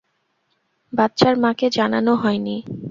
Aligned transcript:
বাচ্চার 0.93 1.33
মাকে 1.37 1.67
জানান 1.69 2.07
হয় 2.21 2.39
নি। 2.39 2.55